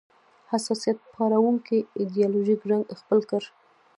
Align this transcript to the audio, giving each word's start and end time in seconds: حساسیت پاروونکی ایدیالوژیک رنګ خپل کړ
حساسیت 0.51 0.97
پاروونکی 1.13 1.79
ایدیالوژیک 1.99 2.61
رنګ 2.71 2.83
خپل 2.99 3.19
کړ 3.29 3.41